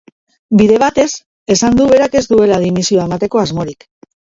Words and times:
Bide 0.61 0.79
batez, 0.83 1.05
esan 1.57 1.79
du 1.83 1.89
berak 1.95 2.19
ez 2.23 2.25
duela 2.35 2.61
dimisioa 2.67 3.09
emateko 3.13 3.49
asmorik. 3.49 3.93